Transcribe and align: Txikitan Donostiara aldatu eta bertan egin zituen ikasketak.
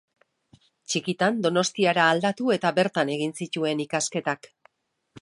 Txikitan 0.93 1.37
Donostiara 1.47 2.07
aldatu 2.15 2.51
eta 2.57 2.75
bertan 2.81 3.15
egin 3.19 3.39
zituen 3.45 3.89
ikasketak. 3.89 4.55